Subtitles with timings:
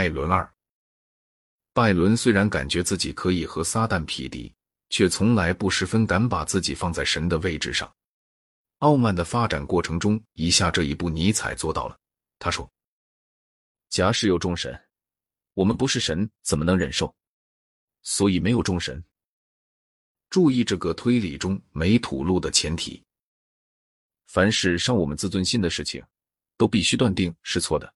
[0.00, 0.50] 拜伦二。
[1.74, 4.50] 拜伦虽然感觉自己可以和撒旦匹敌，
[4.88, 7.94] 却从来不十分敢把自己放在神的位置上。
[8.78, 11.98] 傲慢的发展过程中，以下这一步尼采做到了。
[12.38, 12.66] 他说
[13.90, 14.74] ：“假使有众神，
[15.52, 17.14] 我们不是神，怎么能忍受？
[18.00, 19.04] 所以没有众神。”
[20.30, 23.04] 注意这个推理中没吐露的前提：
[24.28, 26.02] 凡是伤我们自尊心的事情，
[26.56, 27.94] 都必须断定是错的。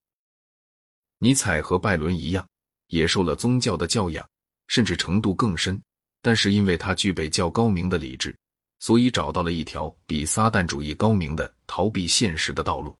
[1.24, 2.46] 尼采和拜伦一样。
[2.88, 4.28] 也受了宗教的教养，
[4.68, 5.80] 甚至程度更深。
[6.20, 8.36] 但是因为他具备较高明的理智，
[8.78, 12.94] 所以找到了一条比撒旦主义高明的逃避现实的道路。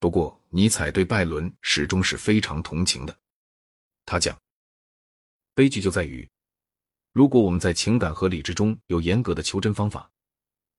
[0.00, 3.16] 不过，尼采对拜伦始终是非常同情的。
[4.06, 4.36] 他讲
[5.54, 6.26] ：“悲剧就在于，
[7.12, 10.10] 如果我们在情感和理智中有严格的求真方法，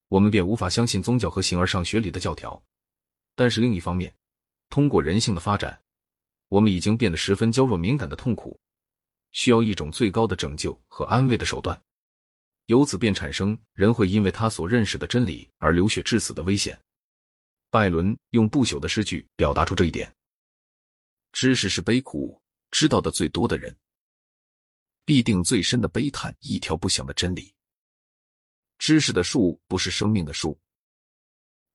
[0.10, 2.62] 我们便无法相信宗教和形而上学里的教条。
[3.36, 4.14] 但是另一方面，
[4.70, 5.80] 通过人性的发展。”
[6.50, 8.60] 我们已经变得十分娇弱敏感的痛苦，
[9.32, 11.82] 需要一种最高的拯救和安慰的手段，
[12.68, 16.80] 由此便产生人会因为他所认识的真理而流血致死的危险。
[17.70, 20.12] 拜伦用不朽的诗句表达出这一点：
[21.34, 23.76] 知识是悲苦，知道的最多的人，
[25.04, 27.54] 必定最深的悲叹一条不响的真理。
[28.78, 30.58] 知识的树不是生命的树。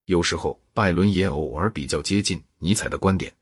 [0.07, 3.37] 有时候，拜伦也偶尔比较接近尼采的观点。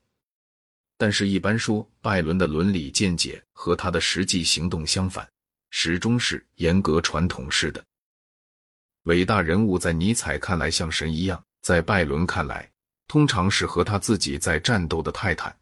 [1.00, 5.26] 但是，一般说，拜伦的伦理见解和他的实际行动相反，
[5.70, 7.82] 始终是严格传统式的。
[9.04, 12.70] 伟大人物在尼采看来像神一样，在拜伦看来，
[13.08, 15.56] 通常是和他自己在战斗的泰坦。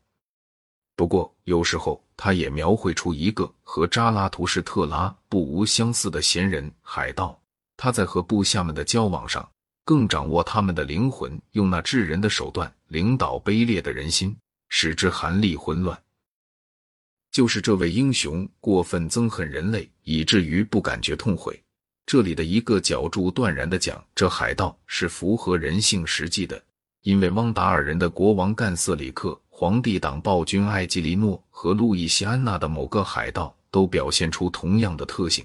[0.97, 7.41] 不过，有时候他也描绘出一个和扎拉图士特拉不无相似的闲人海盗。
[7.77, 9.49] 他在和部下们的交往上，
[9.85, 14.37] 更掌握他们的灵魂，用那智人的手段领导卑劣的人心。
[14.69, 16.01] 使之寒立混乱，
[17.31, 21.63] 就是这位英雄过分憎恨人类，以至于不感觉痛悔。
[22.07, 26.63] 这里的一个角柱断然的讲，这海盗是符合人性实际的，
[27.03, 35.45] 因为汪达尔人的国王干瑟里克、皇帝党暴君艾吉利诺和路易西安娜的某个海盗都表现出同样的特性。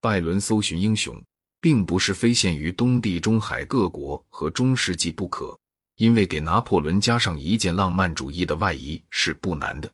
[0.00, 1.22] 拜伦搜寻英雄，
[1.60, 5.58] 并不是非限于东地中海各国和中世纪不可。
[5.98, 9.90] 因为给拿破仑加上一件浪漫主义的外衣是不难的。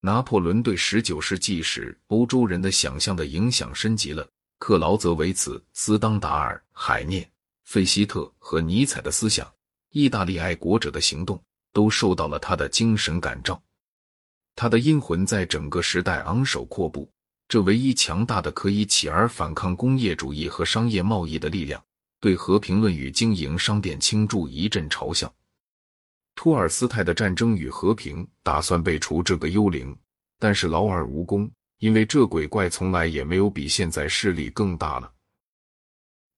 [0.00, 4.26] 拿破仑对十九世纪时欧洲人的想象的影响深极了。
[4.58, 7.28] 克劳泽维茨、斯当达尔、海涅、
[7.64, 9.52] 费希特和尼采的思想，
[9.90, 11.42] 意大利爱国者的行动，
[11.72, 13.60] 都受到了他的精神感召。
[14.54, 17.10] 他的阴魂在整个时代昂首阔步，
[17.48, 21.82] 这唯一强大的可以起而反抗工业主义和商业贸易的力量。
[22.22, 25.30] 对和平论与经营商店倾注一阵嘲笑。
[26.36, 29.94] 托尔斯泰的《战争与和平》打算被除这个幽灵，
[30.38, 35.12] 但是劳而无功，因为这鬼怪从来也没有比现在势力更大了。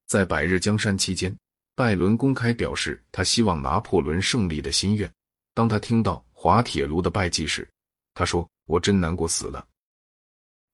[0.06, 1.36] 在百日江山期间，
[1.74, 5.12] 拜伦公开表示他希望拿破仑胜利的心愿。
[5.52, 7.68] 当他听到滑铁卢的败绩时，
[8.14, 9.68] 他说：“我真难过死了。”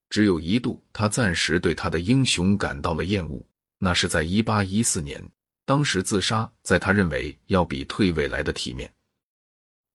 [0.08, 3.44] 只有一度，他暂时对他的英雄感到了厌恶。
[3.82, 5.26] 那是在一八一四年，
[5.64, 8.92] 当时自杀在他认为要比退位来的体面。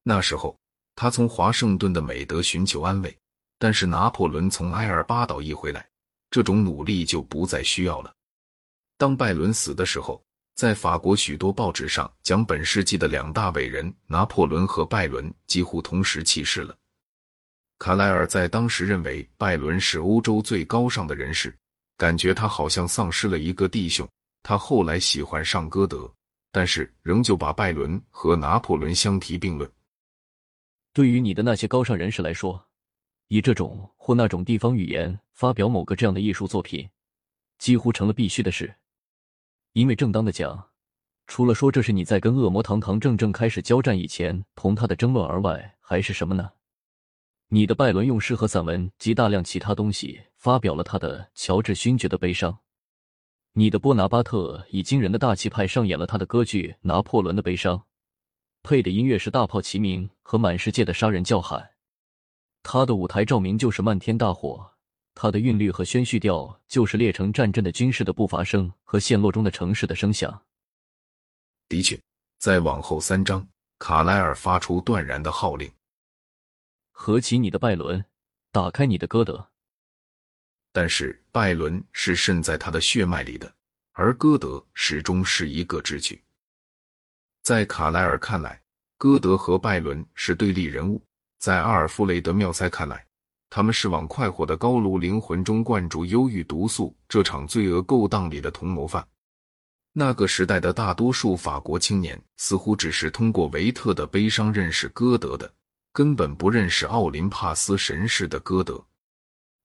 [0.01, 0.59] 那时候，
[0.95, 3.15] 他从华盛顿的美德寻求安慰，
[3.59, 5.87] 但是拿破仑从埃尔巴岛一回来，
[6.31, 8.11] 这种努力就不再需要了。
[8.97, 10.19] 当拜伦死的时候，
[10.55, 16.75] 在法国许多报纸上讲本世纪的两大伟人拿破仑和拜伦几乎同时去世了。
[17.77, 21.55] 卡莱尔在当时认为拜伦是欧洲最高尚的人士。
[21.97, 24.07] 感觉他好像丧失了一个弟兄。
[24.43, 26.11] 他后来喜欢上歌德，
[26.51, 29.69] 但是仍旧把拜伦和拿破仑相提并论。
[30.93, 32.67] 对于你的那些高尚人士来说，
[33.27, 36.87] 以这种或那种地方语言发表某个这样的艺术作品，
[37.57, 38.75] 几乎成了必须的事。
[39.73, 40.69] 因为正当的讲，
[41.25, 46.51] 除了说这是你在跟恶魔堂堂正正开始交战以前同他的争论而外，还是什么呢？
[47.49, 50.21] 你的拜伦用诗和散文及大量其他东西。
[50.45, 52.55] 发表了他的乔治勋爵的悲伤，
[53.53, 57.75] 你的波拿巴特以惊人的大气派上演了他的歌剧《拿破仑的悲伤》，
[58.61, 61.71] 配的音乐是大炮齐鸣和满世界的杀人叫喊，
[62.61, 64.73] 他的舞台照明就是漫天大火，
[65.15, 70.43] 他的韵律和宣叙调就是列成战阵的军事的步伐声和陷落中的城市的声响。
[71.67, 71.99] 的确，
[72.37, 73.47] 在往后三章，
[73.79, 75.67] 卡莱尔发出断然的号令：
[76.97, 78.03] 合起你的拜伦，
[78.53, 79.45] 打开你的歌德。
[80.71, 83.53] 但是拜伦是渗在他的血脉里的，
[83.91, 86.23] 而歌德始终是一个智取。
[87.43, 88.59] 在卡莱尔看来，
[88.97, 90.99] 歌德和拜伦是对立人物，
[91.37, 93.05] 在阿尔弗雷德·缪塞看来，
[93.49, 99.05] 他们是往快活的高卢灵魂中灌注忧郁毒素这场罪恶勾当里的同谋犯。
[99.91, 105.53] 那个时代的大多数法国青年似乎只是通过维特的悲伤认识歌德的，
[105.95, 108.85] 根本不认识奥林帕斯神式的歌德。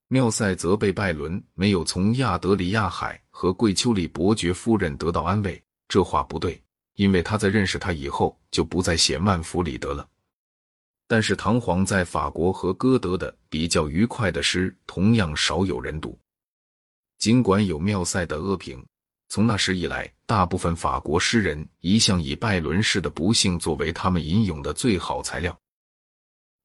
[0.07, 6.63] 缪塞责备拜伦没有从亚德里亚海和桂丘里伯爵夫人得到安慰，这话不对，
[6.95, 10.09] 因为他在认识他以后就不再写曼弗里德了。
[11.09, 16.17] 但是唐璜在法国和歌德的比较愉快的诗同样少有人读，
[17.19, 18.81] 尽管有缪塞的恶评，
[19.29, 25.59] 从那时以来，大部分法国诗人一向以拜伦式的不幸作为他们吟咏的最好材料。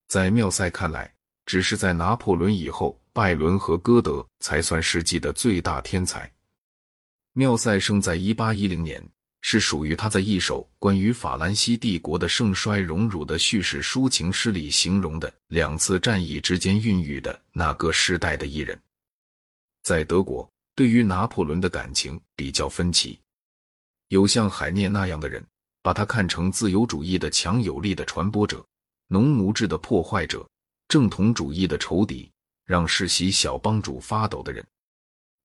[0.08, 1.14] 在缪塞看来，
[1.46, 3.00] 只是在拿破仑以后。
[3.16, 6.30] 拜伦和歌德才算世纪的最大天才。
[7.32, 9.02] 缪塞生在一八一零年，
[9.40, 18.78] 是属于他在一首关于法兰西帝国的盛衰荣辱的叙事抒情诗里形容的两次战役之间孕育的那个时代的艺人。
[19.82, 23.18] 在德国，对于拿破仑的感情比较分歧，
[24.10, 25.42] 有像海涅那样的人，
[25.82, 28.62] 把他看成自由主义的强有力的传播者，
[29.08, 30.48] 农奴制的破坏者，
[30.88, 32.30] 正统主义的仇敌。
[32.66, 34.66] 让世袭小帮主发抖的人，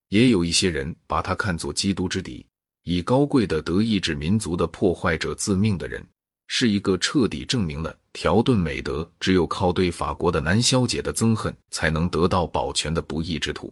[0.09, 2.47] 也有一些人把他看作基督之敌，
[2.85, 6.03] 以高贵的德意志民族的破坏者自命的人，
[6.47, 13.71] 是一个彻底证明了条顿美德只有靠对法国的难消解的憎恨才能得到保全的不义之徒。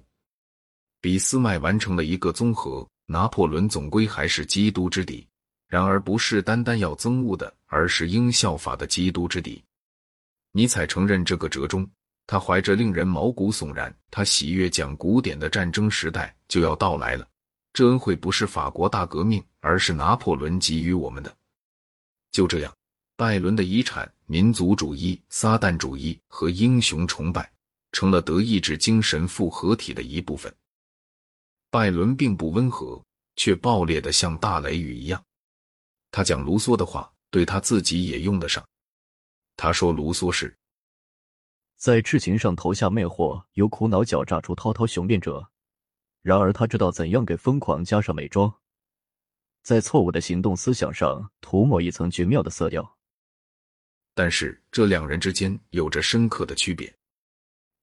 [1.01, 5.27] 俾斯麦完成了一个综合，拿破仑总归还是基督之敌，
[5.69, 9.65] 然而不是单单要憎恶的，而是应效法的基督之敌。
[10.59, 11.89] 尼采承认这个折中。
[12.27, 17.25] 他怀着令人毛骨悚然，他喜悦讲古典的战争时代就要到来了。
[17.73, 21.33] 这恩惠不是法国大革命，而是拿破仑给予我们的。
[22.33, 22.75] 就这样，
[23.17, 27.49] 拜伦的遗产——民族主义、撒旦主义和英雄崇拜，
[27.93, 30.53] 成了德意志精神复合体的一部分。
[31.71, 33.01] 拜伦并不温和，
[33.37, 35.23] 却暴烈的像大雷雨一样。
[36.11, 38.63] 他讲卢梭的话，对他自己也用得上。
[39.59, 40.57] 他说卢梭是。
[41.75, 45.51] 在痴情上投下魅惑，由苦恼狡诈出滔滔雄辩者。
[46.23, 48.55] 然而他知道怎样给疯狂加上美妆，
[49.63, 52.97] 在错误的行动思想上涂抹一层绝妙的色调。
[54.15, 56.93] 但是这两人之间有着深刻的区别。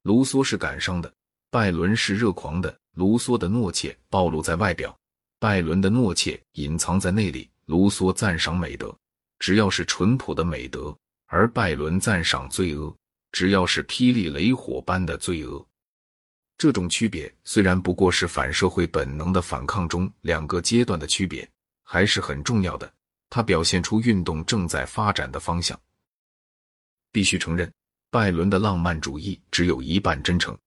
[0.03, 1.13] 卢梭是感伤的，
[1.49, 2.79] 拜伦是热狂的。
[2.93, 4.97] 卢梭的懦怯暴露在外表，
[5.39, 7.49] 拜伦的懦怯隐藏在内里。
[7.65, 8.97] 卢梭赞赏美德，
[9.39, 12.95] 只要是淳朴的美德，而拜伦赞赏罪恶。
[13.31, 15.67] 只要是霹雳雷火般的罪恶，
[16.57, 21.45] 这种区别虽然不过是反社会本能的反抗中两个阶段的区别，
[21.83, 22.89] 还是很重要的。
[23.29, 25.77] 它表现出运动正在发展的方向。
[27.11, 27.69] 必须承认，
[28.09, 30.57] 拜伦的浪漫主义只有一半真诚。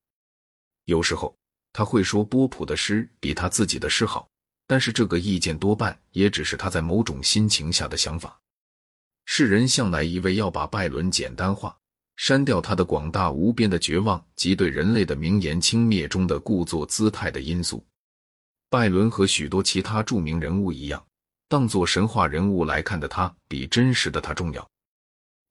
[0.84, 1.34] 有时候
[1.72, 4.28] 他会说波普的诗比他自己的诗好，
[4.66, 8.38] 但是这个意见多半也只是他在某种心情下的想法。
[9.30, 11.76] 世人向来以为要把拜伦简单化。
[12.16, 17.84] 删掉他的广大无边的绝望及对人类的名言轻蔑中的故作姿态的因素。
[18.70, 21.04] 拜伦和许多其他著名人物一样，
[21.46, 24.66] 当作神话人物来看的他，比真实的他重要。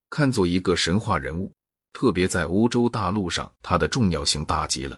[0.10, 1.54] 看作一个神话人物，
[1.94, 4.98] 特别在欧洲大陆上，他的重要性大极了。